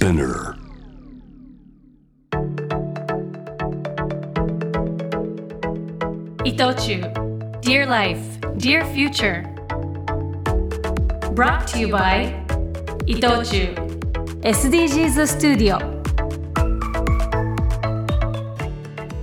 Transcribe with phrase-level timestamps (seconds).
[0.00, 0.56] Spinner.
[6.42, 7.02] 伊藤忠
[7.60, 8.18] Dear Life,
[8.56, 9.44] Dear Future
[11.34, 12.32] Brought to you by
[13.04, 13.74] 伊藤忠
[14.40, 15.78] SDGs スタジオ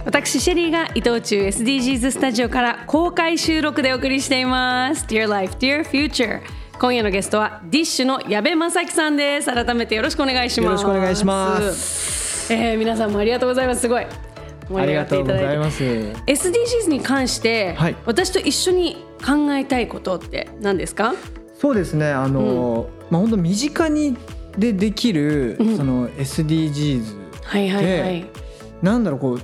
[0.06, 6.42] 私シェリーが伊藤忠 SDGs スタジオから公開収録でお送りしています Dear Life, Dear Future
[6.80, 9.52] 今夜のゲストはディッシュの矢部正樹さんです。
[9.52, 10.66] 改めてよろしくお願いします。
[10.68, 12.54] よろしくお願いします。
[12.54, 13.82] えー皆さんもありがとうございます。
[13.82, 14.06] すごい。
[14.70, 15.84] 盛ありがとございます。
[15.84, 17.96] SDGs に関して、はい。
[18.06, 21.16] 私と一緒に考えたいことって何ですか？
[21.60, 22.12] そうですね。
[22.12, 24.16] あの、まあ本当身近に
[24.56, 25.78] でできる、うん。
[25.78, 27.04] その SDGs
[27.44, 28.26] はいはいはい。
[28.84, 29.42] なんだろうこう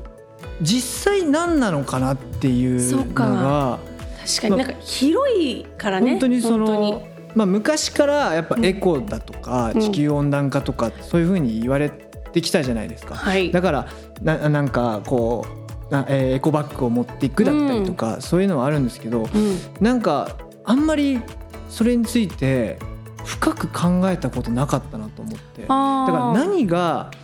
[0.62, 3.80] 実際何なのかなっていうのが
[4.24, 7.02] 確かになんか広いからね本当にその
[7.36, 9.82] まあ昔からやっぱエコだとか、うん。
[9.82, 13.16] 地球温暖化とかそういうふうに言われてきたじゃないですか。
[13.16, 13.52] はい。
[13.52, 13.88] だから
[14.22, 15.46] ななんかこ
[15.90, 19.60] うな、えーエコバッグを持っていくだったりとか、そういうのはあるんですけど、うん。
[19.80, 21.22] なんかあんまり
[21.70, 22.80] それについて
[23.26, 25.62] 深く考えたことなかったなと思って。
[25.62, 27.23] だから何がす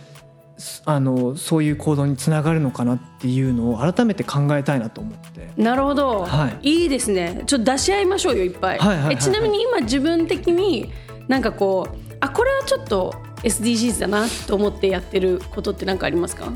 [0.84, 5.50] あのそういう行動につながるのかなっていうのを改めて考えたいなと思って。
[5.56, 6.86] なるほど、はい。
[6.86, 7.42] いですね。
[7.46, 9.14] ちょっと出し合いましょうよいっぱい,、はいはいはいはい。
[9.14, 10.92] えちなみに今自分的に
[11.28, 16.52] なんかこうあこれはちょっと SDGs だなと思ってやってることって何かありますか？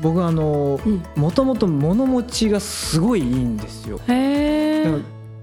[0.00, 1.02] 僕あのうん。
[1.16, 4.00] もともと物持ちがすごいいいんですよ。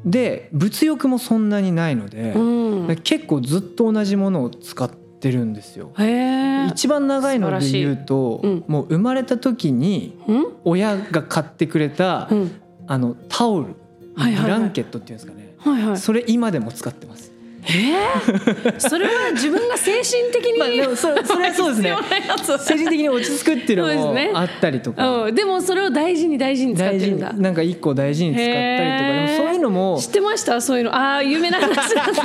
[0.03, 2.95] で物欲もそんなにないので、うん。
[3.03, 5.91] 結構ずっと同じものを使ってるんですよ。
[6.71, 8.63] 一番長いので言うと、うん。
[8.67, 10.45] もう生まれた時にうん？
[10.63, 12.51] 親が買ってくれた、うん。
[12.87, 13.75] あのタオル、
[14.15, 15.97] ブランケットっていうんですかね、はいはい。
[15.97, 17.30] それ今でも使ってます。
[17.63, 21.95] えー、それは自分が精神的に、まあでもそそれはそうですね。
[22.65, 27.33] 精神的に落ち着くっていうのもあったりとか、うん、でもそれを大事に大事に使ってるんだ。
[27.33, 30.59] なんか一個大事に使ったりとかでもそういうのも知ってました？
[30.59, 30.95] そういうの。
[30.95, 32.23] ああ有名な話なんだ。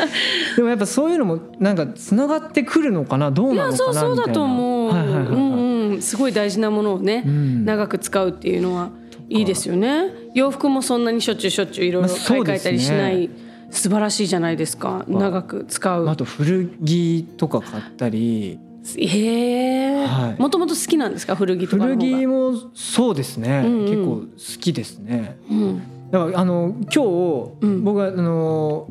[0.56, 3.30] でもやっぱそういうのもなんかつながってくるのかな？
[3.30, 3.86] どういなのかな？
[3.86, 5.12] やそうそうだと思う、みたいな。
[5.12, 5.38] はいはいはいはい。
[5.38, 7.64] うんうん、すごい大事なものをね、うん。
[7.64, 8.90] 長く使うっていうのは
[9.28, 10.06] いいですよね。
[10.34, 15.04] 洋服もそんなにしょっちゅうしょっちゅういろいろまあ買い替えたりしない、そうで素晴らしいじゃないですか。
[15.08, 16.08] 長く使う。
[16.08, 18.58] あと古着とか買ったり。
[18.96, 20.06] へえ。
[20.06, 20.40] はい。
[20.40, 21.36] もともと好きなんですか？
[21.36, 23.84] 古着とかの古着もそうですね、うんうん。
[23.86, 24.10] 結構
[24.56, 25.38] 好きですね。
[25.50, 25.82] うん。
[26.10, 27.84] だからあの今日、うん。
[27.84, 28.88] 僕はあの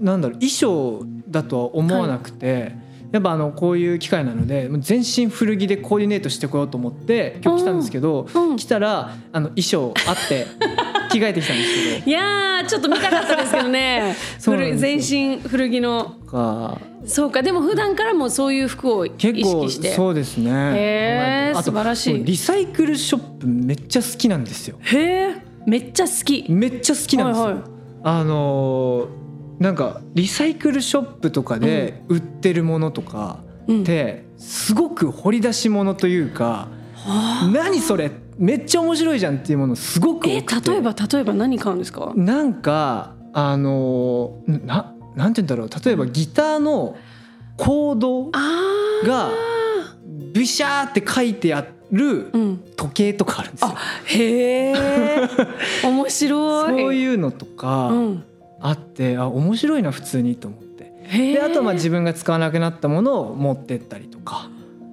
[0.00, 2.74] なんだろう衣装だとは思わなくて、
[3.12, 8.56] やっぱあのこういう機会なので全身古着でコーディネートしてこようと思って今日来たんですけど、うん。
[8.56, 10.46] 来たらあの衣装あって
[11.10, 14.14] 着替えてきたんですけいやーちょっと見たかったですけどね。
[14.76, 16.16] 全身古着の。
[17.04, 17.42] そうか。
[17.42, 19.94] でも普段からもそういう服を意結構識して。
[19.94, 20.50] そうですね。
[20.50, 22.24] へーあと素晴らしい。
[22.24, 24.76] リサイクルショップめっちゃ好きなんですよ。
[24.82, 26.44] へえめっちゃ好き。
[26.48, 27.62] めっちゃ好きなんですよ、はいはい。
[28.04, 29.20] あのー
[29.60, 33.82] なんかリサイクルショップとかで売ってるものとかうん。
[33.82, 36.79] ってすごく掘り出し物というか、はあ
[37.52, 38.10] 何それ？
[38.38, 42.12] めっちゃ面白いじゃんっていうものすごくえ例えば例えば何買うんですか？
[42.16, 45.84] なんかあのーななんて言うんだろう。
[45.84, 46.96] 例えばギターの
[47.56, 48.30] コード
[49.06, 49.30] が
[50.32, 52.64] ビシャーって書いてあるうん。
[52.76, 53.74] 時計とかあるんですよ。
[54.06, 54.74] へえ
[55.84, 56.80] 面白い。
[56.82, 58.24] そういうのとかうん。
[58.60, 60.92] あって、あ面白いな普通にと思って。
[61.34, 64.48] であとはまあ自分が使わなくなったものを持ってったりとか、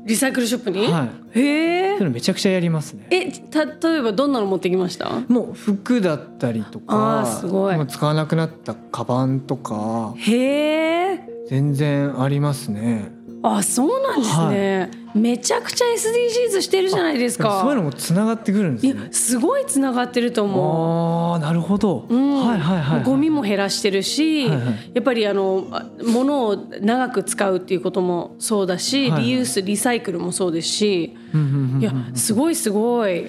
[0.08, 2.00] リサイクルショップに、はい、へえ。
[2.00, 3.08] めちゃくちゃやりますね。
[3.12, 5.10] えた例えばどんなの持ってきました？
[5.28, 7.76] もう服だったりとかすごい。
[7.76, 10.14] もう使わなくなったカバンとか。
[10.18, 11.20] へえ。
[11.50, 13.12] 全然ありますね。
[13.44, 17.62] あそうなんですね、めちゃくちゃ SDGs してるじゃないですか。
[17.62, 18.94] そういうのもつながってくるんですね。
[18.94, 19.08] いや。
[19.12, 21.34] すごいつながってると思う。
[21.34, 22.46] ああなるほど、うん。
[22.46, 24.92] はいはいはい、ゴミも減らしてるし、はいはい。
[24.96, 31.16] やっぱりあのあ物を長く使うっていうこともそうだし、はいはいリユースリサイクルもそうですし、
[31.80, 33.28] いやすごいすごい。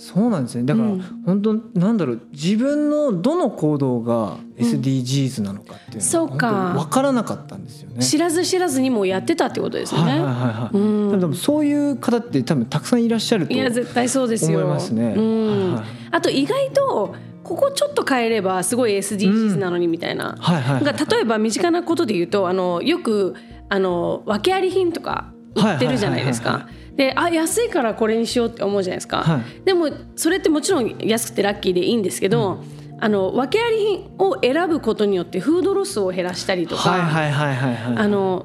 [0.00, 8.02] あそうなんですねだから、うん本当なんだろう自分のどの行動が SDGs なのかっていうのそうか本当分からなかったんですよね。
[8.02, 10.12] 知らず知らずにもうやってたってことですよね。
[10.12, 10.76] はいはいはいはい。
[10.78, 14.60] うん多分そういう方って多分たくさんいらっしゃるといや絶対そうですよ。
[14.60, 17.14] 思いますねうんはいあと意外と
[17.44, 20.36] ここちょっと変えればすごい SDGs なのにみたいな。
[20.38, 23.34] はいはい例えば身近なことで言うとあのよく
[23.68, 26.79] あの訳あり品とか売ってるじゃないですはいはいか。
[27.00, 29.22] であ安いからこれにしようって思うじゃないですか。
[29.22, 29.64] はい。
[29.64, 32.62] でもそれってもちろん安くてラッキーでいいんですけど、
[32.98, 36.90] あの訳あり品を選ぶことによってフードロスを減らしたりとか、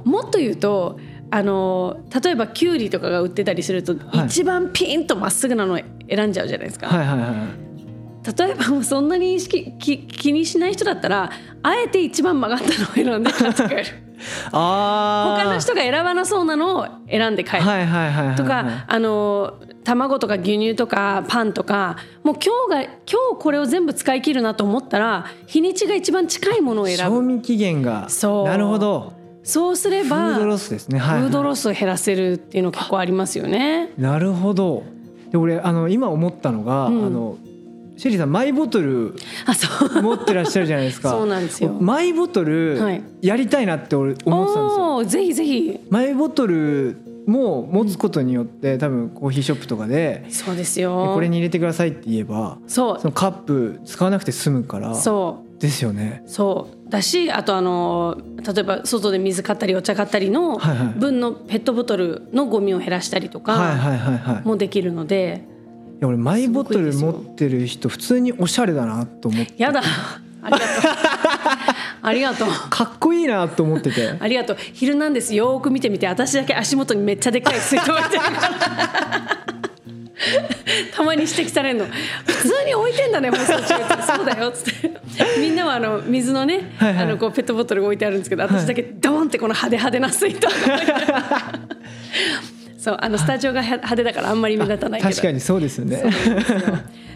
[0.05, 0.97] もっと言うと
[1.31, 4.27] あの例えばキュウリとかが売ってたりすると、はい。
[4.27, 5.79] 一番ピンとまっすぐなのを
[6.09, 6.87] 選んじゃうじゃないですか。
[6.87, 7.65] はいはいはい
[8.37, 11.29] 例えばもうそんなに意識き気にしない人だったら
[11.61, 14.04] あえて一番曲がったのを選んで買って帰る
[14.51, 17.63] ああ他の人が選ばなそうなのを選んで帰る、
[18.35, 27.03] とかあの卵とか牛乳とかパンとかもう今日が今日これを全部使い切るなと思ったら日にちが一番近いものを選ぶ。
[27.03, 28.09] 賞味期限が。
[28.09, 28.45] そう。
[28.45, 29.13] なるほど。
[29.43, 30.97] そうすれフばードロスですね。
[30.97, 33.91] はい、はい、フードロスを減らせるっていうの結構ありますよね。
[33.97, 34.83] なるほど。
[35.29, 37.05] で俺あの今思ったのが、うん。
[37.05, 37.37] あの
[37.97, 39.15] シェリーさんマイボトル
[39.45, 39.67] あそ
[39.99, 40.01] う。
[40.01, 41.11] 持ってらっしゃるじゃないですか。
[41.11, 41.71] そうなんですよ。
[41.79, 43.01] マイボトルはい。
[43.21, 45.79] やりたいなって俺思ってたんですよ、ぜひぜひ。
[45.89, 51.11] マイボトルも持つことによって多分コーヒーショップとかでそうですよ。
[51.13, 52.99] これに入れてくださいって言えばそう。
[52.99, 55.45] そのカップ使わなくて済むからそう。
[55.61, 56.21] ですよね。
[56.27, 56.89] そう。
[56.91, 60.87] だしあとあの例えば外で水買ったりお茶買ったりのはいはい。
[60.99, 64.47] 分のペットボトルのゴミを減らしたりとはいかはいはいはい。
[64.47, 65.47] もできるので
[65.95, 69.53] いや俺マイボトル持ってる人普通におしゃれだなと思って。
[69.57, 69.81] やだ。
[70.43, 70.91] ありがとう。
[72.01, 72.49] ありがとう。
[72.69, 74.13] かっこいいなと思ってて。
[74.19, 78.21] ありがとう「ヒルナンデス」よーく見てみて私だけ足元にめっちゃでっかい水筒置いてる。
[78.21, 79.45] か ら
[80.93, 81.85] たまに指摘されるの。
[82.25, 83.67] 普通に置いてんだね放送中
[84.15, 84.91] そうだよっつって。
[85.39, 87.03] みんなはあの水のね、はいはい。
[87.03, 90.47] あのこうペットボトルが置いてあるんですけど私だけドーンってこの派手派手な水筒
[92.85, 95.09] そうあのスタジオが派手だからあんまり目立たないけど。
[95.09, 96.03] 確かにそうですよね。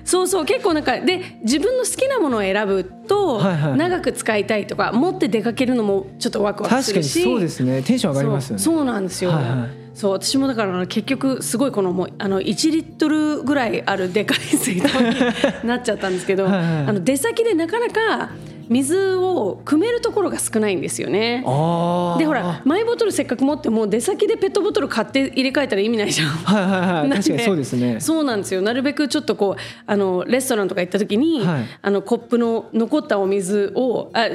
[0.04, 3.40] そうそう結構なんかで自分の好きなものを選ぶと
[3.76, 7.24] 長く使いたいとか持って出かけるのもちょっとワクワクす確かにるし。
[7.24, 7.84] そうですね。
[7.84, 8.64] テンション上がりますよね。
[8.64, 9.70] そうなんですよ、はいはい。
[9.94, 16.64] そう私もだから結局すごいこのもうあの1リットルぐらいあるでかい水筒になっちゃったんですけどはいはい。
[16.88, 18.32] あの出先でなかなか
[18.70, 21.40] 水を汲めるところが少ないんですよね。
[21.40, 26.28] でほらマイボトルせっかく持っても出先でペットボトル買って入れ替えたら意味ないじゃん。
[26.30, 27.10] はいはいはい。
[27.10, 28.00] 確かにそうですね。
[28.00, 28.62] そうなんですよ。
[28.62, 31.66] なるべくちょっとこうあのレストランとか行った時に、はい。
[31.82, 34.28] あのコップの残ったお水をあ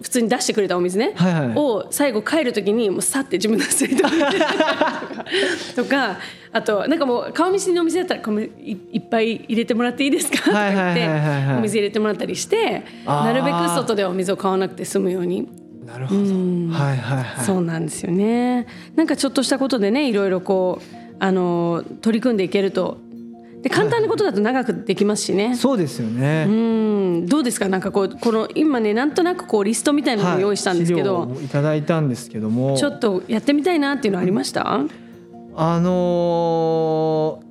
[0.00, 1.56] 普通に出してくれたお水ね、はいはい。
[1.56, 4.02] を最後帰る時にもうさって自分の水筒
[5.76, 6.16] とか
[6.52, 10.36] あとなんかもう顔見知りのお店だったらこれいいっぱい入れてもらっていいですか？
[10.38, 11.20] とかはいはい言ってはい。
[11.20, 15.48] はいはいお水入れてもらったりしてなるべく外でお水を買わなくて済むように。
[15.86, 16.20] なるほど。
[16.20, 16.24] は
[16.94, 17.44] いはいはい。
[17.44, 18.66] そうなんですよね。
[18.96, 20.84] なんかちょっとしたことでね、いろいろこう
[21.20, 22.98] あの取り組んでいけると、
[23.62, 25.54] で簡単なことだと長くできますしね。
[25.54, 26.44] そうですよね。
[26.48, 27.68] うん、どうですか？
[27.68, 31.28] なんかこうこの今ねなんとなくこうリストみたいなのを用意したんですけど、はい。
[31.28, 32.76] 資料をいただいたんですけども。
[32.76, 34.80] ちょっとやってみたいなっていうのありました？
[35.56, 37.46] あのー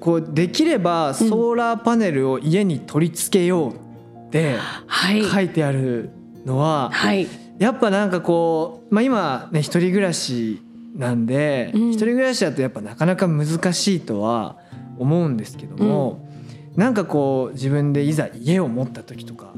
[0.00, 4.56] こうできればソーラーパネルを家に取り付けようって
[4.86, 5.24] はい。
[5.24, 6.10] 書いてある
[6.46, 7.26] のははい。
[7.58, 10.62] やっぱなんかこう、まあ、今ね一人暮らし
[10.94, 11.90] なんで、うん。
[11.90, 14.56] 一人暮らしだとやっぱなかなか難しいとは
[14.98, 16.28] 思うんですけども、
[16.76, 19.52] なんかこう自分でいざ家を持った時とか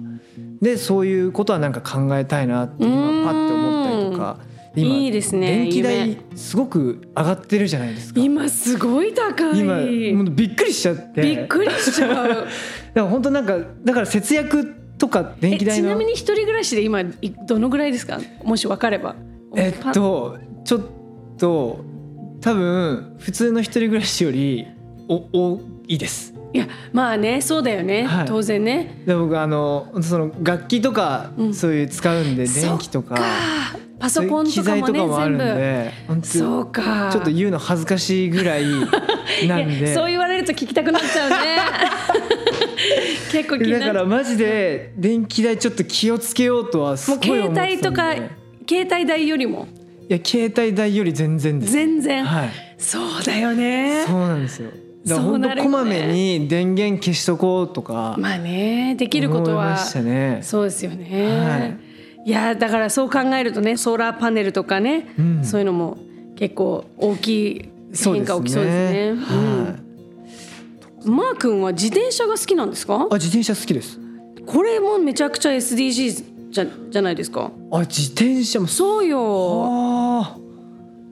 [0.62, 4.38] でそういうことはなんか考えたいなって今パッて思ったりとか
[4.76, 8.20] 今いいですね電気代夢すごく上がってるじゃないですか。
[8.20, 9.58] 今すごい高い。
[9.58, 12.14] 今もうびっくりしちゃってびっくりしちゃう。
[12.28, 12.46] だか
[12.94, 17.06] ら本当なんかだから節約とか電え気代のちなみに一人暮らしで今い
[17.46, 18.20] どのぐらいですか？
[18.44, 19.16] もし分かれば。
[19.56, 20.80] えっとちょっ
[21.38, 21.84] と
[22.40, 24.66] 多分普通の一人暮らしより
[25.08, 26.34] お多いです。
[26.52, 28.26] いやまあねそうだよね、はい。
[28.26, 29.02] 当然ね。
[29.06, 31.54] で僕あのその楽器とかうん。
[31.54, 33.16] そういう使うんで、電気とか。
[34.00, 36.20] パソコンとかもねもあるん全部。
[36.22, 37.10] でそうか。
[37.12, 38.64] ちょっと言うの恥ずかしいぐらい
[39.46, 39.92] なんで。
[39.94, 41.36] そう言われると聞きたくなっちゃうね。
[43.30, 43.72] 結構気に。
[43.72, 48.14] だからマジで電気代ちょっと気をつけようとはすごい思って携帯とか
[48.68, 49.68] 携帯代よりも。
[50.08, 51.72] いや携帯代より全然です。
[51.72, 52.50] 全然、はい。
[52.78, 54.04] そうだよね。
[54.06, 54.70] そうなんですよ
[55.06, 60.40] だからそう本なる当こまめに電源消しとこうとかまあねできることはね。
[60.42, 61.58] そうですよね、、は
[62.24, 62.30] い。
[62.30, 65.44] やだからそう考えるとねソーラーパネルとかね、うん。
[65.44, 65.96] そういうのも
[66.36, 69.22] 結構大きい変化起きそうですね。
[69.22, 69.76] は
[71.06, 71.14] うん。
[71.16, 72.94] マー君は自転車が好きなんですか？
[72.94, 73.98] い、あ自転車好きです。
[74.46, 77.50] これもめちゃくちゃ SDGs じゃじゃないですか？
[77.72, 78.66] あ自転車も。
[78.66, 79.64] そうよ。
[80.22, 80.36] あ。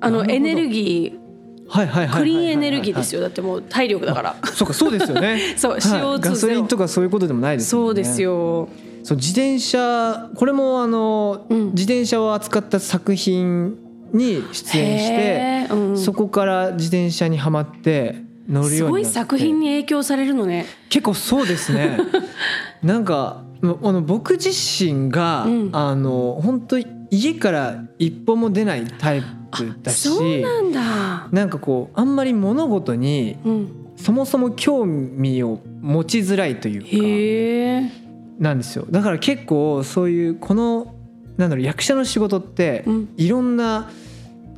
[0.00, 1.27] あのエネルギー
[1.68, 3.20] はいはいはいークリーンエネルギーですよ。
[3.20, 4.36] よだってもう体力だから。
[4.54, 5.38] そうかそうですよね。
[5.56, 5.80] そうはい。
[5.80, 7.88] CO2 ガソリンとかそういうことでもないですもんね。
[7.88, 8.68] そうですよ。
[9.04, 11.70] そう自転車これもあの、うん。
[11.70, 13.76] 自転車を扱った作品
[14.12, 19.18] に出演してうんそこから自転車にはまって乗るすごいようになって。
[19.18, 20.66] 作品に影響されるのね。
[20.88, 21.98] 結構そうですね。
[22.82, 25.70] なんかあの僕自身が、うん。
[25.72, 26.78] あの本当
[27.10, 29.26] 家から一歩も出ないタイプ
[29.82, 31.28] だしそうなんだ。
[31.30, 33.84] なんかこうあんまり物事にうん。
[33.96, 37.98] そもそも興味を持ちづらいというか。
[38.38, 40.94] なんですよだから結構そういうこの
[41.36, 43.90] なんだろう役者の仕事ってうんいろんな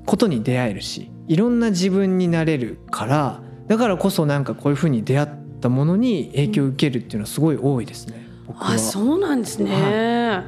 [0.06, 5.28] ことに出会えるしいろんな自分になれるからだからこそなんかこういうふうに出会っ
[5.60, 8.26] たものに影響を受けるっていうのはすごい多いですね。
[8.58, 10.42] あ、そうなんですね。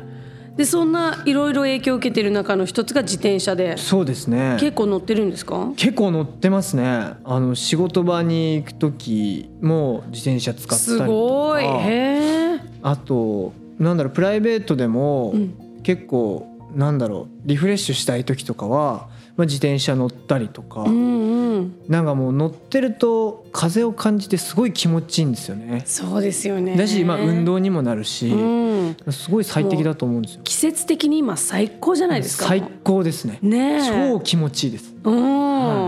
[0.56, 3.76] で、そんないろいろ影響を受けてる中の一つが自転車で。
[3.78, 5.72] そうですね結構乗ってるんですか？
[5.76, 6.84] 結構乗ってますね
[7.24, 11.64] あの仕事場に行く時も自転車使ったりすとかごい。
[11.64, 12.60] へえ。
[12.82, 21.74] あとなんだろうプライベートでもうん結構なんだろうリフレッシュしたい時とかは、まあ、自転車乗ったりとか、うんうん。
[21.88, 25.82] なんかもう乗ってると風を感じてすごい気持ちいいんですよね。
[25.86, 26.76] そうですよね。
[26.76, 28.96] だし、まあ、運動にもなるし、うん。
[29.10, 30.40] すごい最適だと思うんですよ。
[30.44, 32.46] 季節的に今最高じゃないですか。
[32.46, 33.38] 最高ですね。
[33.42, 34.10] ねえ。
[34.14, 34.94] 超気持ちいいです。
[35.04, 35.22] うん。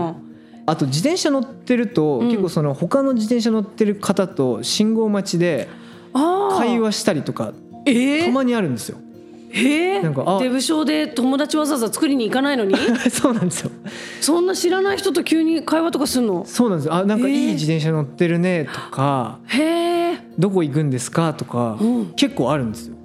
[0.07, 0.15] は
[0.67, 5.67] あと自転車乗ってると、うん結構その他の自転車乗ってる方と信号待ちで。
[6.57, 7.53] 会話したりとか
[7.85, 8.97] ええたまにあるんですよ。
[9.55, 10.01] え。
[10.01, 12.75] なんかあデブ症で友達わざわざ作りに行かないのに？
[13.09, 13.71] そうなんですよ。
[14.21, 16.43] そんな知らない人と急に会話とかするの？
[16.45, 16.87] そうなんです。
[16.87, 16.93] よ。
[16.95, 17.49] あなんかいいえ。
[17.49, 20.17] ー自転車乗ってるねとか、へえ。
[20.37, 21.33] どこ行くんですか？
[21.33, 22.05] とか、うん。
[22.15, 22.95] 結構あるんですよ。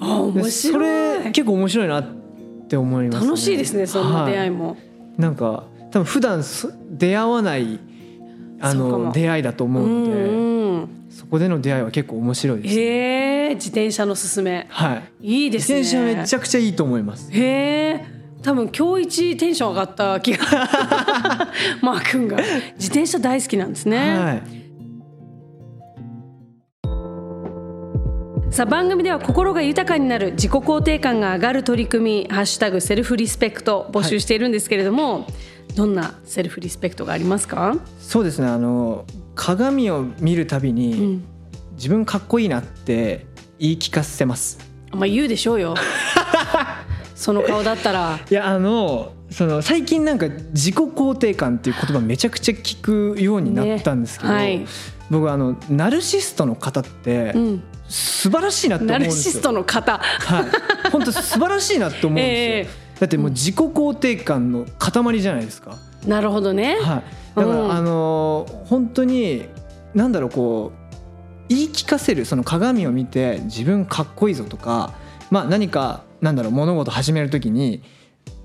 [0.00, 1.24] あで面そ白い。
[1.24, 2.04] れ結構面白いなっ
[2.68, 3.26] て思います、ね。
[3.26, 4.76] 楽しいですねそんな出会いはも、
[5.18, 5.20] い。
[5.20, 7.78] なんか多分普段そ出会わない
[8.60, 12.80] あの出会いだと思ううんで、んうんそこでの出会いは結構面白いです。
[12.80, 15.44] へえ自転車のすすめはい。
[15.44, 17.30] いいですね自転車めちゃくちゃいいと思います。
[17.30, 20.44] へえ多分今日一テンション上がった気が
[21.80, 22.38] マー君が
[22.74, 24.42] 自転車大好きなんですね、はい。
[28.50, 35.26] さあ番組では心が豊かになる自己肯定感が上がる取り組み「ハッシュタグセルフリスペクト」募集しているんですけれども、
[35.76, 38.48] どんなセルフリスペクトがありますか、そうですね。
[38.48, 39.04] あの
[39.34, 41.24] 鏡を見るたびに、うん、
[41.72, 43.26] 自分かっこいいなって
[43.58, 44.58] 言い聞かせます。
[44.92, 45.74] まあ言うでしょうよ。
[47.14, 48.18] その顔だったら。
[48.30, 54.66] いやあのその最近なんか自己肯定感っていう言葉めちゃくちゃ聞くようになったんですけど、ねはい。
[55.10, 57.62] 僕あのナルシストの方ってうん。
[57.88, 59.16] 素晴らしいなって思うナんですよ。
[59.16, 59.98] ルシストの方。
[59.98, 62.78] はい、本当素晴らしいなって思うんですよ。
[62.96, 65.76] えだってもう自己肯定感の塊じゃないですか。
[66.06, 67.02] なるほどね、はい。
[67.36, 67.72] だから、うん。
[67.72, 68.31] あの
[68.72, 69.44] 本当に
[69.92, 74.94] なんだろうこう言い聞かせるその鏡を見て自分かっこいいぞとか、
[75.30, 77.82] まあ何かなんだろう物事始めるときに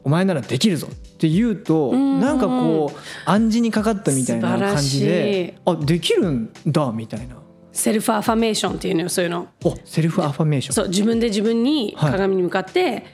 [0.04, 7.38] お前ならできるぞって言うと、うんなんかこう暗示にかかったみたいな感じで、あできるんだみたいな。
[7.72, 10.74] self-affirmation っていうのよそういうのお self-affirmation。
[10.74, 13.06] そう自分で自分にはい鏡に向かって、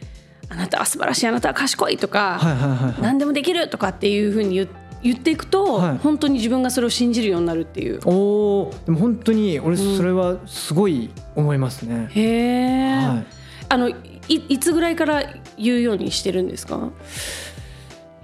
[0.50, 3.02] あなたは素晴らしいあなたは賢いとか、はいはいはいはい。
[3.04, 4.68] 何でもできるとかっていうふうに言
[5.04, 5.98] 言っていくと、はい。
[5.98, 8.00] 本当に自分がそれを信じるようになるっていう。
[8.06, 8.86] おー。
[8.86, 12.08] でも本当に俺それはすごい思いますね。
[12.12, 13.26] へえ、はい。
[13.70, 13.96] あのい
[14.28, 15.24] いつぐらいから
[15.58, 16.92] 言うようにしてるんですか？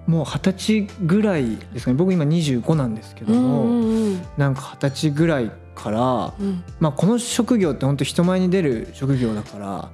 [0.08, 1.98] もう二十歳ぐらいですかね。
[1.98, 4.22] 僕今25なんですけども、うんうん。
[4.38, 6.64] なんか二十歳ぐらいから、うん。
[6.80, 9.90] まあ、この職業って本当人前に出る職業だから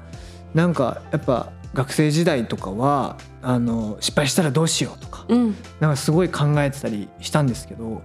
[0.56, 5.56] なんかやっぱ学生時代とかはあの失敗したらどうしようとかうん。
[5.80, 8.02] なんかすごい考えてたりしたんですけど、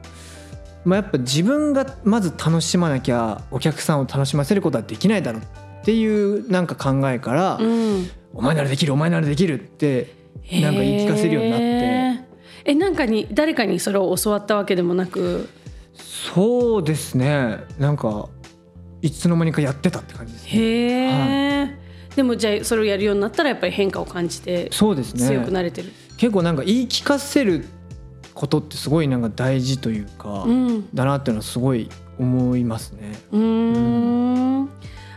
[0.85, 5.45] まあ、やっぱ自分がまず楽しまなきゃお客さんを楽しませることはできないだろうっ
[5.85, 8.11] ていうなんか考えから、うん。
[8.35, 10.15] お前ならできるお前ならできるって
[10.53, 12.31] なんか言い聞かせるようになって。
[12.65, 15.49] えなんかに誰かにそれを教わったわけでもなく？
[16.35, 17.59] そうですね。
[17.79, 18.29] なんか
[19.01, 20.51] いつの間にかやってたって感じですね。
[20.53, 21.79] へえ、
[22.17, 25.27] でもじゃあそれをやるようになったらやっぱり変化を感じてそうですね。
[25.27, 27.65] 強くなれてる、結構なんか言い聞かせる
[28.35, 30.89] ことってすごいなんか大事というか、うん。
[30.95, 31.89] だなっていうのはすごい
[32.19, 33.13] 思いますね。
[33.33, 34.71] うーん。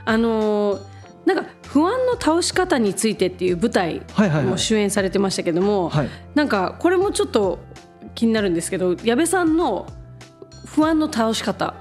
[0.05, 0.79] あの
[1.25, 4.45] なんか不安の倒し方についてっていう舞台はいはいはい。
[4.45, 6.09] も主演されてましたけども、はい。
[6.35, 7.59] なんかこれもちょっと
[8.15, 9.87] 気になるんですけど矢部さんの
[10.65, 11.75] 不安の倒し方、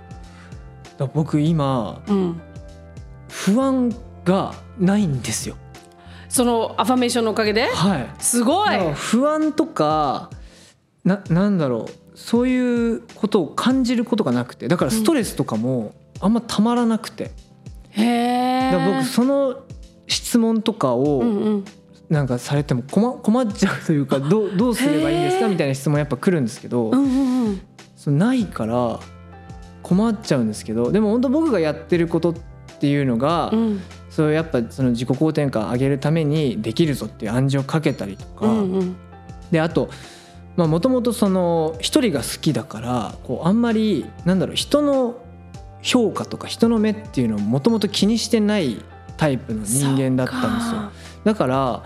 [1.14, 2.40] 僕今うん、
[3.28, 5.57] 不安がないんですよ。
[6.29, 7.67] そのアファメーションのおかげで？
[7.67, 8.09] はい。
[8.19, 8.79] すごい。
[8.95, 10.31] 不安とか
[11.05, 12.19] ななんだろう。
[12.19, 14.69] そういうことを感じることがなくて。
[14.69, 17.33] だからストレスとかもあんまたまらなくて、
[17.91, 18.71] へえ。
[18.71, 19.62] だから僕その
[20.07, 21.64] 質問とかを、うんうん。
[22.09, 25.49] なんかされても困困っちゃうというかどうどうすればいいんですか？
[25.49, 27.61] みたいな質問やっぱ来るんですけど、うんうんうん。
[27.97, 29.00] そのないから
[29.83, 32.35] 困っちゃうんですけどでも本当僕がやってることっ
[32.81, 33.81] ていうのが、うん
[34.14, 38.97] そうやっぱその自己肯定感上げるためにできるぞっていう暗示をかけたりとか、うんうん。
[39.50, 39.88] であと
[40.57, 45.16] もともとその一人が好きだからこうあんまりなんだろう人の
[45.81, 48.76] 評価とか人の目っていうのをもともと気にしてない
[49.16, 50.90] タイプの人間だったんですよ。
[51.25, 51.83] だから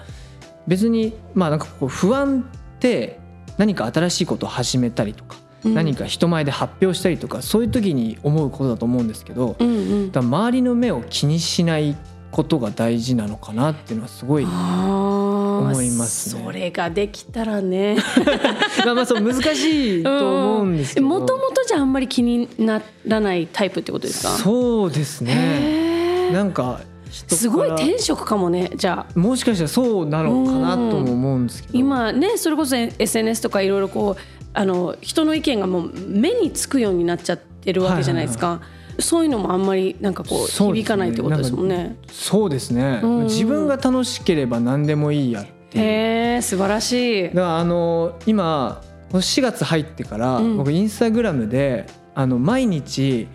[0.67, 3.21] 別にまあなんかこう不安って
[3.57, 5.75] 何か新しいことを始めたりとか、うん。
[5.75, 9.73] 何か人前で発表したりとかそういう時に思うことだと思うんですけど、うんう
[10.07, 10.11] ん。
[10.11, 11.97] だ周りの目を気にしない
[12.37, 16.43] ことが大事なのかなっていうのはすごい思思いますね。
[16.45, 17.97] それができたらね。
[18.85, 21.07] まあまあそう難しいと思うんですけど。
[21.07, 24.29] もともとじゃあんまり気にならないタイプってことですか？
[24.37, 26.31] そうですね。
[26.31, 29.19] なんかすごい転職かもねじゃあ。
[29.19, 31.79] もしかしたらそうなのかなとも思うんですけど。
[31.79, 38.61] 今ねそれこそ SNS とかいろいろこうあの人の意見がもう目につくようになっちゃってるわけじゃないですか、
[38.99, 41.97] そういうのもあんまりなんかこう響かないってことですもんね。
[42.11, 43.01] そうですね。
[43.03, 43.25] うん。
[43.25, 47.23] 自分が楽しければ何でもいいやっていえ素晴らしい。
[47.25, 47.31] だ。
[47.31, 50.57] からあの今この4月入ってから、うん。
[50.57, 53.29] 僕インスタグラムであの毎日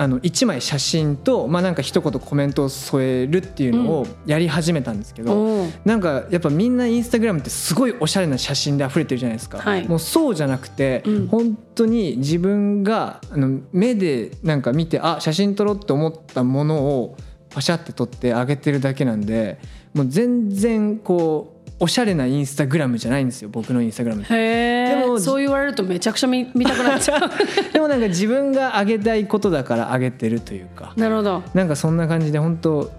[0.00, 5.72] あの1枚写真と、まあ、なんか一言コメントを添えるっていうのをやり始めたんですけど、おー。
[5.84, 9.86] なんかやっぱみんなインスタグラムってすごいおしゃれな写真で溢れてるじゃないですか、はい。
[9.86, 11.26] もうそうじゃなくて、うん。
[11.26, 17.16] 本当に自分があの目でなんか見てあ写真撮ろうって思ったものを
[17.50, 19.58] パシャって撮ってあげてるだけなんで
[19.92, 27.30] もう全然こうおしゃれなインスタグラムじゃないんですよ僕のインスタグラムでもそう言われるとめちゃくちゃ見見たくなっちゃう。
[27.72, 31.42] でもなんか自分があげたいことだからあげてるというかなるほど。
[31.54, 32.90] なんかそんな感じで本当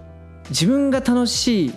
[0.50, 1.72] 自分が楽しい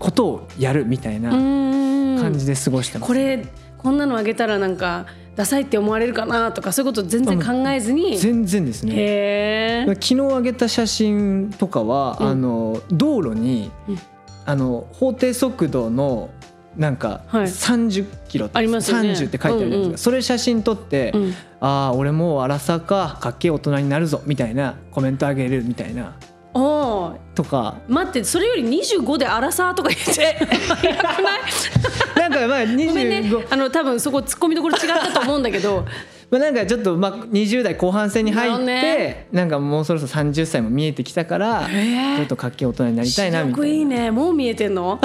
[0.00, 3.08] ことをやるみたいな感感じで過ごしてます。
[3.08, 3.44] これ
[3.78, 5.06] こんなのあげたらなんか
[5.36, 8.18] ダサいって思われるかなとかそういうこと全然考えずに？
[8.18, 9.84] 全然ですね。
[9.94, 13.98] 昨日上げた写真とかは、うんあの道路に、うん
[14.44, 16.30] あの法定速度の
[16.76, 17.44] なんかはい。
[17.44, 19.10] 30キロ、ありますよね。
[19.10, 19.94] 30って書いてあるじゃないですか、うんうん。
[19.94, 21.34] あそれ写真撮って、うん。
[21.60, 26.16] ああ俺もう荒さかかっけえ大人になるぞみたいなコメントあげるみたいな。
[26.54, 27.76] おおとか。
[27.88, 32.30] 待ってそれより25でアラサーとか言って 早くない？
[32.30, 33.46] なんかまあ25ごめんね。
[33.50, 35.84] あの多分そこ突っ込みどころ違ったと思うんだけど
[36.32, 39.26] まあ、なんかちょっとまあ20代後半戦に入って、ね。
[39.32, 42.16] なんかもうそろそろ30歳も見えてきたから、へえ。
[42.16, 44.02] ちょっとかっけえ大人になりたいなみ視力いいたいな。
[44.04, 44.10] ね。
[44.10, 44.98] もう見えてんの？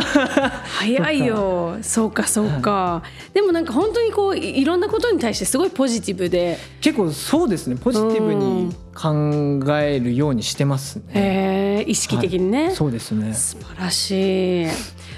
[0.80, 1.78] 早いよ。
[1.82, 2.26] そうか。
[2.28, 6.58] そうかでもなんか本当にこういいろんなことに対してすごいポジティブで。
[6.80, 7.76] 結構そうですね。
[7.76, 11.04] ポジティブに考えるようにしてますね。
[11.14, 13.34] へえ意識的にね、そうですね。
[13.34, 14.68] 素晴らしい。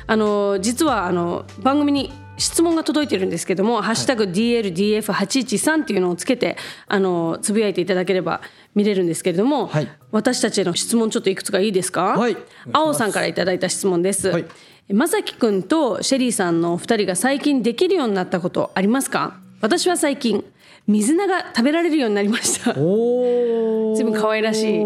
[0.08, 8.42] あの実はあの番組に質問が届いてるんですけども「ハッシュタグ #DLDF813」っていうのをつけてあのつぶやいていただければ
[8.74, 9.88] 見れるんですけれども、はい。
[10.12, 12.38] 私たちへの質問ちょっといくつかいいですか、はい。
[12.72, 14.46] 青さんからいただいた質問です、はい。
[14.92, 19.38] まさきくんとシェリーさんのお二人が最近できるようになったことありますか？
[19.62, 20.44] 私は最近
[20.88, 22.74] 水菜が食べられるようになりました。
[22.80, 23.96] おお。
[23.96, 24.86] 随分可愛らしい。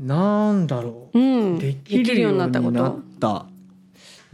[0.00, 1.18] なんだろう。
[1.18, 1.22] う
[1.54, 1.58] ん。
[1.58, 2.60] できるようになった。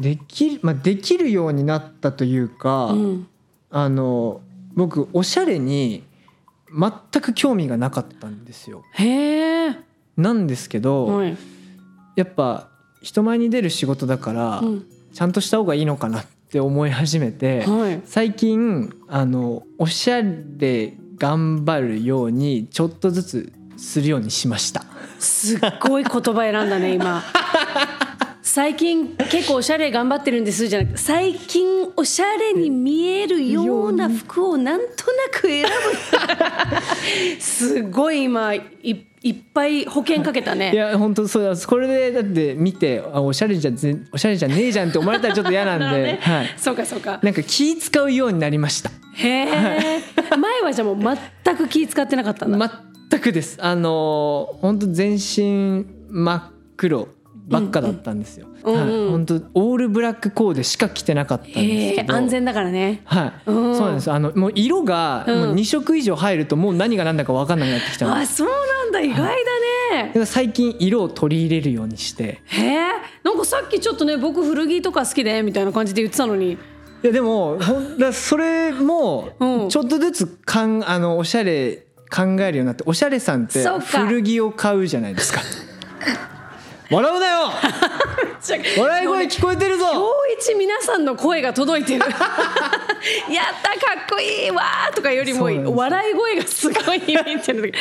[0.01, 3.27] できるまあできるようになったというか、うん。
[3.71, 4.41] あの
[4.75, 6.03] 僕おしゃれに
[6.73, 8.83] 全く興味がなかったんですよ。
[8.95, 9.77] へえ、
[10.17, 11.37] なんですけど、はい。
[12.17, 12.69] やっぱ
[13.03, 14.87] 人前に出る仕事だから、うん。
[15.13, 18.01] ちゃんとした方がいいのかなって思い始めて、はい。
[18.05, 24.85] 最近あのおしゃれ頑張るようにちょっとずつするようにしました。
[25.19, 27.23] すっごい言葉選んだね今
[28.53, 30.67] 最近結構おしゃれ頑張ってるんです。
[30.67, 34.91] じゃなくて最近おしゃれに見えるような服をなんとな
[35.31, 37.41] く選ぶ。
[37.41, 46.19] すごい今いいっぱい保険かけたいねや本当そうですこれでだって見てあおしゃれじゃぜおしゃれじゃねえじゃんって思われたらちょっと嫌なんで、 ね。
[46.21, 47.21] はい、そうかそうか。
[47.23, 48.91] なんか気使うようになりました。
[49.15, 50.03] へえ
[50.37, 53.59] 前はじゃあもう全く気使ってなかったんだ、全くです。
[53.61, 56.43] あの本当全身真っ
[56.77, 57.07] 黒
[57.51, 58.75] ばっかだったんですよ、うん。
[58.75, 62.15] うんはい、本当オールブラックコーデしか着てなかったんですけど。
[62.15, 63.03] 安全だからね。
[63.05, 63.77] はい、うん。
[63.77, 64.11] そうなんです。
[64.11, 65.41] あのもう色がうん。
[65.41, 69.01] もう2色以上入るともう何が何だか分かんなくなってきたのであそうなんだ。
[69.01, 70.07] 意外だね。
[70.09, 72.41] だから最近色を取り入れるようにして。
[72.45, 72.79] へえ。
[73.25, 76.53] なんかさっきちょっとね僕古着とか好きでみたいな感じで言ってたのに。
[77.03, 79.69] いやでもほんだそれもうん。
[79.69, 85.41] ちょっとずつかんあのおしゃれ考えるようになっておしゃれさんって古着を買うじゃないですか
[86.91, 87.51] 笑うなよ！
[88.79, 89.85] 笑い声聞こえてるぞ！
[89.93, 90.01] 今
[90.37, 92.01] 日一皆さんの声が届いてる。
[92.01, 92.15] やっ
[93.63, 95.45] たかっこいいわーとかよりも
[95.77, 97.73] 笑い声がすごい響いてる。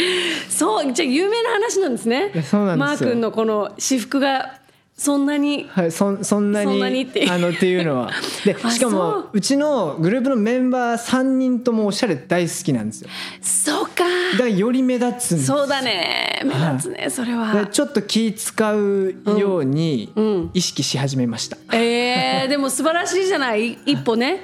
[0.49, 2.31] そうじゃあ有名な話なんですね。
[2.53, 4.55] マー君のこの私服が
[4.99, 5.65] そんなに？
[5.69, 6.83] はい、そんそんなに
[7.29, 8.12] あのっていうのは。
[8.43, 9.39] であしかもう。
[9.39, 13.09] ちのグループのメンバー3人ともおしゃれ大好きなんですよ。
[13.41, 14.03] そうか。
[14.33, 16.41] だからより目立つんですそうだね。
[16.43, 20.51] 目立つねそれではちょっと気使うようにうん。
[20.53, 23.77] 意識し始めました、えー、でも素晴らしいじゃない？
[23.85, 24.43] 一歩ね。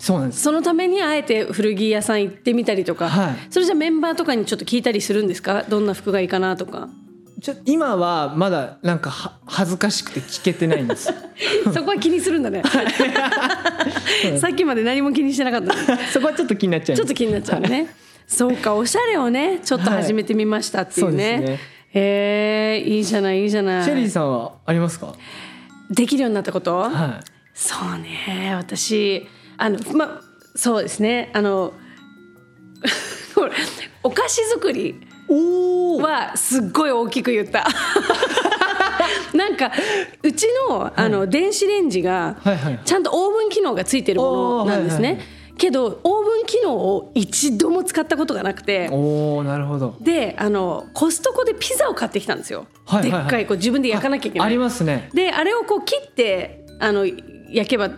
[0.00, 0.42] そうなんです。
[0.42, 3.36] そのためにあえて古着屋さん行ってみたりとか、はい。
[3.50, 5.64] それじゃメンバーとかにちょっと聞いたりするんですか？
[5.68, 6.88] どんな服がいいかなとか
[7.40, 11.12] ちょ今はまだなんかは恥ずかしくて聞けてないんです。
[11.74, 12.62] そこは気にするんだね。
[14.40, 15.74] さっきまで何も気にしてなかった
[16.12, 17.94] そこはちょっと気になっちゃうちょっと気になっちゃうね。
[18.26, 21.36] そうかおしゃれをねちょっと始めてみましたっていうね,、はい。
[21.36, 21.60] そうですね。
[21.94, 23.84] へえいいじゃないいいじゃない。
[23.84, 25.14] シェリーさんはありますか？
[25.90, 27.20] できるようになったこと、は
[27.54, 30.20] そうね私あのま
[30.54, 31.72] そうですねあの
[33.34, 33.52] これ
[34.02, 37.66] お菓子作りはすっごい大きく言った。
[39.34, 39.70] なんか
[40.22, 42.36] うちのあの電子レンジが
[42.84, 45.20] ちゃんとオーブン機能がついてるものなんですね、
[45.58, 48.88] けどオーブン機能を一度も使ったことがなくて。
[48.90, 49.96] おおなるほど。
[50.00, 53.22] であのコストコでピザを買ってきたんですよ、はいはいはい。
[53.22, 54.48] でっかいこう自分で焼かなきゃいけない。
[54.48, 55.10] ありますね。
[55.14, 57.06] であれをこう切ってあの
[57.50, 57.90] 焼けば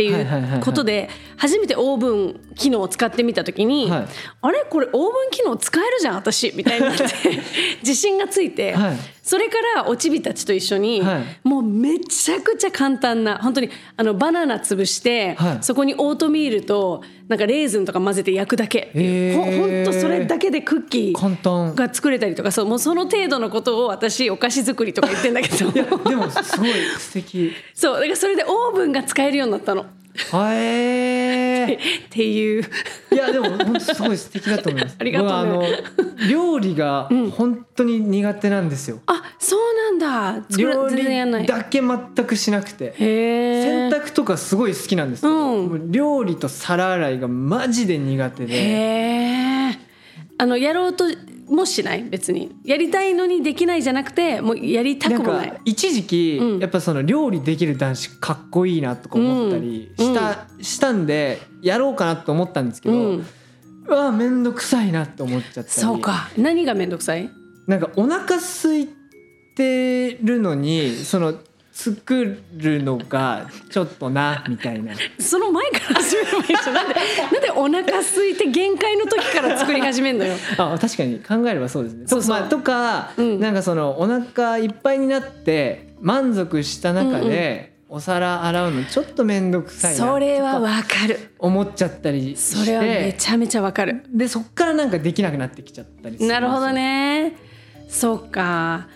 [0.00, 4.06] っていうことで初めてオーブン機能を使ってみた時に、はい。
[4.40, 4.64] あれ？
[4.68, 6.52] これオーブン機能使えるじゃん私。
[6.54, 7.04] みたいになって
[7.82, 8.96] 自信がついて、はい。
[9.22, 11.48] それからおちびたちと一緒に、はい。
[11.48, 15.58] もうめちゃくちゃ簡単な本当にあのバナナ潰して、はい。
[15.60, 18.88] そこにオートミールとなんかレーズンとか混ぜて焼くだけ。
[18.90, 19.36] っていうへー。
[19.36, 21.76] ほほんとそれだけでクッキー簡単。
[21.76, 22.50] が作れたりとか。
[22.50, 25.70] そうもうその程度のことを私お菓子作りとか言ってんだけど。
[25.70, 25.82] で
[26.16, 27.52] もすごい素敵。
[27.72, 29.86] そうだからそれでオーブンが使えるようになったの。
[30.32, 32.06] はえー。
[32.06, 32.64] っていう。
[33.12, 34.96] いやでも本当すごい素敵だと思います。
[35.00, 35.28] ありがとう。
[35.28, 35.62] あの
[36.28, 39.00] 料理が本当に苦手なんですよ。
[39.06, 39.60] あそう
[39.98, 40.46] なんだ。
[40.56, 42.94] 料理だけ全くしなくて。
[42.98, 45.92] 洗濯とかすごい好きなんですけど、うん。
[45.92, 48.54] 料理と皿洗いがマジで苦手で。
[48.54, 48.56] へ
[49.72, 49.78] え
[50.38, 51.04] あのやろうと
[51.50, 52.56] もしない別に。
[52.64, 55.50] やりたいのにできないじゃなくてもうやりたくもない。
[55.50, 56.58] か一時期、うん。
[56.60, 63.26] やっぱその料理できる男子かっこいいなとか思ったりした,、したんでやろうかなと思ったんですけど、ううん
[63.88, 65.66] わ面倒くさいなって思っちゃったり。
[65.68, 66.30] そうか。
[66.38, 67.28] 何がめんどくさい？
[67.66, 68.88] なんかお腹空い
[69.56, 71.34] てるのにその
[71.80, 74.92] 作るのがちょっとなみたいな。
[75.18, 76.74] その前から始めればいいじゃん。
[76.74, 76.94] なんで
[77.32, 80.34] なんでお腹空いて限界の時から作り始めんのよ。
[80.58, 82.04] あ確かに考えればそうですね。
[82.06, 82.36] そうそう。
[82.36, 83.40] と,、まあ、とか、うん。
[83.40, 91.30] なんかそのお腹いっぱいになって満足した中で、お皿洗うのちょっと面倒くさいなそれはわかる。
[91.38, 92.58] 思っちゃったりして。
[92.58, 94.04] それはめちゃめちゃわかる。
[94.12, 97.36] でそっからなんかできなくなってきちゃったりするなるほどね。
[97.88, 98.86] そうか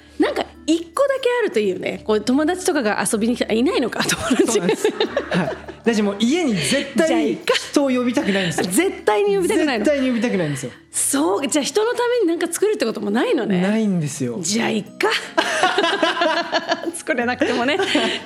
[0.67, 4.89] 一個だけあるといいよねこう友達とかが遊びに来たいないのか友達そうなんです。
[4.91, 5.75] はい。
[5.85, 7.55] 私もう家に絶対いいか。
[7.55, 8.67] 人を呼びたくないんですよ。
[8.67, 9.85] 絶対に呼びたくないの。
[9.85, 13.61] 絶対に呼びたくないんですよ、そうじゃあ人のために何か作るってこともないのね。
[13.61, 14.39] ないんですよ。
[14.41, 15.09] じゃあいっか。
[16.95, 17.79] 作れなくてもね。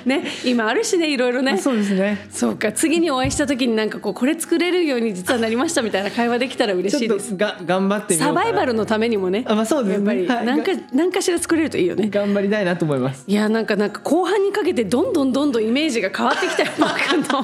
[0.05, 1.57] ね今あるしねいろいろね。
[1.57, 2.27] そうですね。
[2.29, 7.29] そうか次にお会いした時になんかこうこれ作れるように実はなりましたみたいな会話できたら嬉しいです。
[7.29, 9.43] ちょっとが頑張ってサバイバルのためにもね。
[9.47, 10.05] あまあそうですね。
[10.15, 10.45] やっぱりはい。
[10.45, 12.07] 何か何かしら作れるといいよね。
[12.09, 13.23] 頑張りたいなと思います。
[13.27, 17.39] いやなんかなんか後半にかけてどんどんどんどんイメージが変わってきたよマー君の。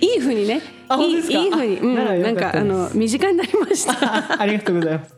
[0.00, 0.60] いい風にね。
[0.98, 4.40] いいいい風に、うん、あなんかあの身近になりました。
[4.40, 5.14] ありがとうございます。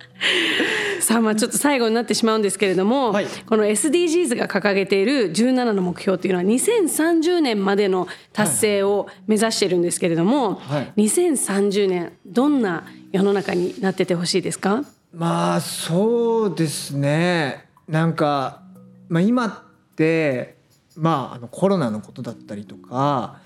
[1.00, 3.26] さあまあちょっと最後になってしまうんですけれども、はい。
[3.46, 11.02] この SDGs が掲げている17の目標っていうのは2030年までの達成を目指しているんですけれども、はい。
[11.08, 14.84] 2030年どんな世の中になっててほしいですか？
[15.12, 18.62] まあそうですねなんか、
[19.08, 20.56] まあ、今って
[20.96, 23.40] まああのコロナのことだったりとか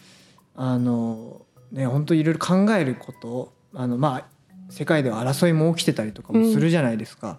[0.55, 4.25] あのね本当いろいろ考えることあのまあ
[4.69, 7.39] 世界では争いも起きてたりとかもするじゃないですか。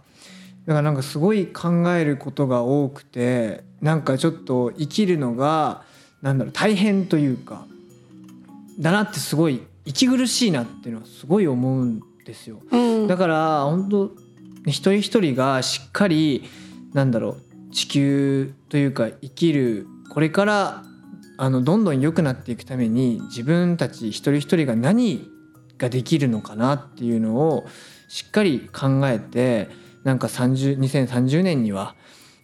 [0.66, 5.84] だからなんかすごい考えることが多くてなんかちょっと生きるのが
[6.22, 7.66] なんだろう大変というか
[8.78, 12.60] だなってすごい息苦しいなっていうのはすごい思うんですよ。
[12.72, 14.12] うんだから本当
[14.66, 16.44] 一人一人がしっかり
[16.94, 17.38] なんだろ
[17.70, 20.84] う地球というか生きるこれから
[21.38, 25.30] あのどんどん良くなっていくために自分たち一人一人が何
[25.78, 27.66] ができるのかなっていうのを
[28.08, 29.70] しっかり考えて
[30.04, 31.96] なんか30 2030年には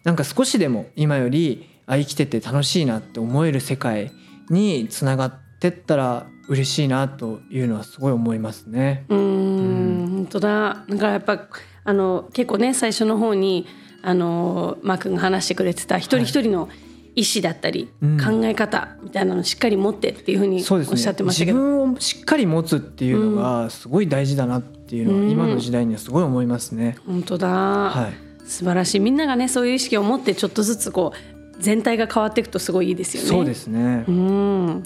[0.04, 4.12] なんか少しでも今よりあ生きてて楽しいなって思える世界
[4.50, 9.06] につながってったら嬉しいなというのはすごい思いますね。
[9.10, 9.18] うん。
[9.18, 10.10] うん。
[10.10, 10.86] 本当だ。
[10.90, 11.48] だからやっぱ
[11.86, 13.66] あの結構ね最初の方に
[14.06, 16.70] あのマー君が話してくれてた一人一人の
[17.16, 26.98] 意思だったり、うん考え方みたいなのをしっかり持ってっていうふうにおっしゃってましたけ自ど、分をしっかり持つっていうのがすごい大事だなっていうのうんは今の時代にはすごい思いますね。
[27.06, 33.30] 本当だ、はい、素晴らしいみんながねそういう意識を持ってちょっとずつこう全体が変わっていくとすごいいいですよね。
[33.30, 34.06] そうですね。
[34.08, 34.84] うん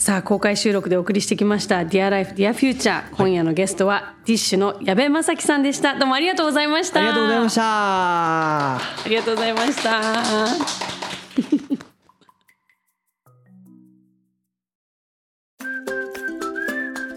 [0.00, 5.94] さあ公開収録でお送りしてきました「Dear Life Dear Future」今夜のゲストはディッシュの矢部正樹さんでした。
[5.98, 7.00] どうもありがとうございました。
[7.00, 7.62] ありがとうございました。
[8.76, 10.00] ありがとうございました。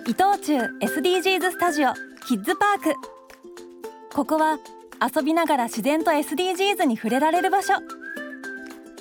[0.06, 1.94] 伊藤忠 SDGs スタジオ
[2.28, 2.94] キッズパーク。
[4.14, 4.58] ここは
[5.02, 7.76] 遊びながら自然と SDGs に触れられる場所。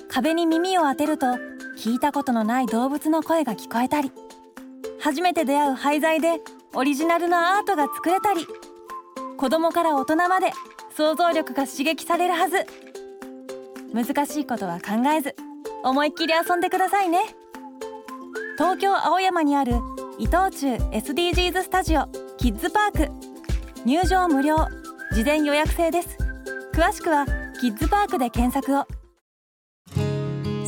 [0.07, 4.11] 壁に耳を当てると聞いたことのない動物の声が聞こえたり
[4.99, 6.39] 初めて出会う廃材で
[6.73, 8.47] オリジナルのアートが作れたり
[9.37, 10.51] 子供から大人まで
[10.95, 12.65] 想像力が刺激されるはず。
[13.93, 15.35] 難しいことは考えず
[15.83, 17.19] 思いっきり遊んでくださいね。
[18.57, 19.73] 東京青山にある
[20.17, 22.07] 伊藤忠 SDGs スタジオ
[22.37, 23.11] キッズパーク。
[23.85, 24.55] 入場無料。
[25.13, 26.17] 事前予約制です。
[26.73, 27.25] 詳しくは
[27.59, 29.02] キッズパークで検索を。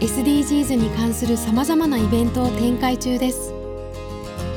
[0.00, 3.52] SDGs に関するさまざまなイベントを展開中です。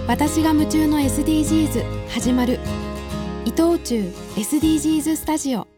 [0.07, 2.59] 私が夢中の SDGs 始まる。
[3.45, 5.76] 伊藤忠 SDGs スタジオ。